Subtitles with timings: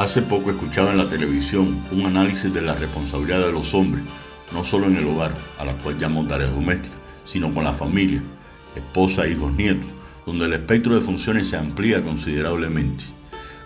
[0.00, 4.02] Hace poco escuchaba en la televisión un análisis de la responsabilidad de los hombres,
[4.50, 8.22] no solo en el hogar, a la cual llamo tareas domésticas, sino con la familia,
[8.74, 9.84] esposa, hijos, nietos,
[10.24, 13.04] donde el espectro de funciones se amplía considerablemente.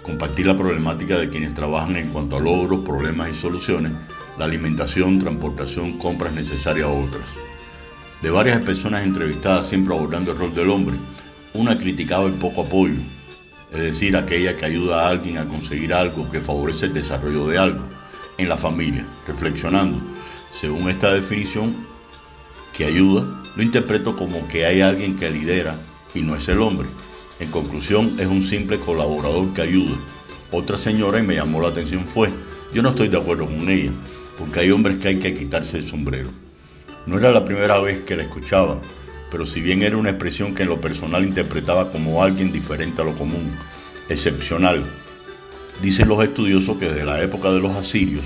[0.02, 3.92] Compartir la problemática de quienes trabajan en cuanto a logros, problemas y soluciones,
[4.36, 7.22] la alimentación, transportación, compras necesarias a otras.
[8.22, 10.96] De varias personas entrevistadas siempre abordando el rol del hombre,
[11.52, 12.98] una criticaba el poco apoyo,
[13.74, 17.58] es decir, aquella que ayuda a alguien a conseguir algo que favorece el desarrollo de
[17.58, 17.84] algo
[18.38, 20.00] en la familia, reflexionando.
[20.52, 21.74] Según esta definición,
[22.72, 25.78] que ayuda, lo interpreto como que hay alguien que lidera
[26.14, 26.88] y no es el hombre.
[27.40, 29.96] En conclusión, es un simple colaborador que ayuda.
[30.52, 32.30] Otra señora, y me llamó la atención, fue,
[32.72, 33.90] yo no estoy de acuerdo con ella,
[34.38, 36.30] porque hay hombres que hay que quitarse el sombrero.
[37.06, 38.80] No era la primera vez que la escuchaba,
[39.34, 43.04] pero si bien era una expresión que en lo personal interpretaba como alguien diferente a
[43.04, 43.50] lo común,
[44.08, 44.84] excepcional,
[45.82, 48.22] dicen los estudiosos que desde la época de los asirios,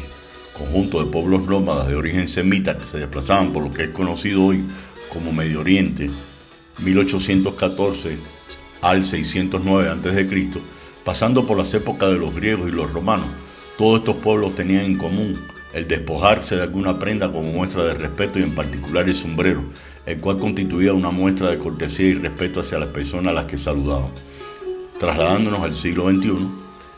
[0.53, 4.45] conjunto de pueblos nómadas de origen semita que se desplazaban por lo que es conocido
[4.45, 4.63] hoy
[5.11, 6.11] como Medio Oriente,
[6.77, 8.19] 1814
[8.83, 10.51] al 609 a.C.,
[11.05, 13.29] pasando por las épocas de los griegos y los romanos,
[13.79, 15.41] todos estos pueblos tenían en común
[15.73, 19.65] el despojarse de alguna prenda como muestra de respeto y en particular el sombrero,
[20.07, 23.59] el cual constituía una muestra de cortesía y respeto hacia las personas a las que
[23.59, 24.11] saludaban.
[24.99, 26.49] Trasladándonos al siglo XXI,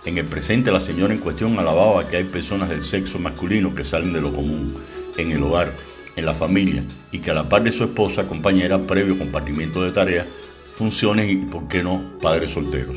[0.06, 3.84] en el presente la señora en cuestión alababa que hay personas del sexo masculino que
[3.84, 4.74] salen de lo común,
[5.18, 5.74] en el hogar,
[6.16, 9.90] en la familia, y que a la par de su esposa, compañera, previo compartimiento de
[9.90, 10.26] tareas,
[10.74, 12.96] funciones y, por qué no, padres solteros.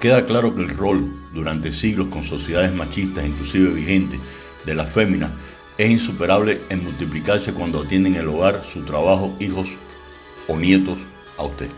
[0.00, 4.20] Queda claro que el rol, durante siglos con sociedades machistas, inclusive vigentes,
[4.66, 5.30] de las féminas
[5.78, 9.68] es insuperable en multiplicarse cuando atienden el hogar, su trabajo, hijos
[10.48, 10.98] o nietos
[11.36, 11.68] a usted.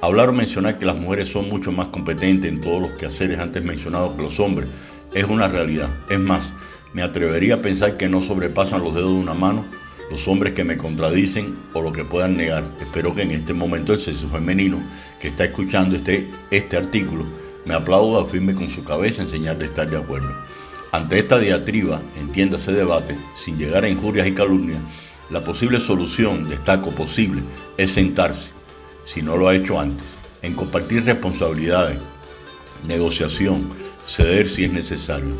[0.00, 3.62] Hablar o mencionar que las mujeres son mucho más competentes en todos los quehaceres antes
[3.62, 4.68] mencionados que los hombres
[5.14, 5.90] es una realidad.
[6.10, 6.52] Es más,
[6.92, 9.64] me atrevería a pensar que no sobrepasan los dedos de una mano
[10.12, 12.64] los hombres que me contradicen o lo que puedan negar.
[12.80, 14.78] Espero que en este momento el sexo femenino
[15.18, 17.24] que está escuchando este, este artículo
[17.64, 20.30] me aplauda firme con su cabeza en señal de estar de acuerdo.
[20.92, 24.82] Ante esta diatriba, entiéndase debate, sin llegar a injurias y calumnias,
[25.30, 27.40] la posible solución, destaco posible,
[27.78, 28.50] es sentarse,
[29.06, 30.06] si no lo ha hecho antes,
[30.42, 31.96] en compartir responsabilidades,
[32.86, 33.70] negociación,
[34.06, 35.34] ceder si es necesario.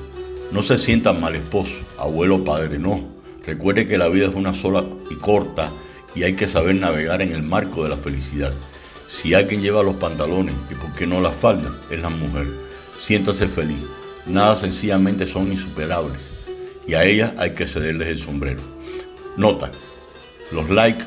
[0.52, 3.04] No se sientan mal esposo, abuelo padre, no.
[3.44, 5.70] Recuerde que la vida es una sola y corta
[6.14, 8.54] y hay que saber navegar en el marco de la felicidad.
[9.06, 12.46] Si alguien lleva los pantalones y por qué no las faldas, es la mujer.
[12.96, 13.82] Siéntase feliz
[14.26, 16.20] nada sencillamente son insuperables
[16.86, 18.60] y a ellas hay que cederles el sombrero.
[19.36, 19.70] Nota,
[20.50, 21.06] los likes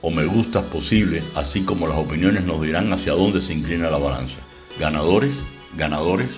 [0.00, 3.98] o me gustas posibles, así como las opiniones nos dirán hacia dónde se inclina la
[3.98, 4.36] balanza.
[4.78, 5.34] Ganadores,
[5.76, 6.28] ganadores,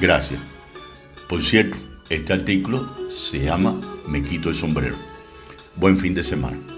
[0.00, 0.40] gracias.
[1.28, 1.76] Por cierto,
[2.08, 4.96] este artículo se llama Me quito el sombrero.
[5.76, 6.69] Buen fin de semana.